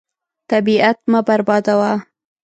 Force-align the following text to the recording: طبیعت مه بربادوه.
طبیعت 0.49 0.97
مه 1.11 1.19
بربادوه. 1.27 1.91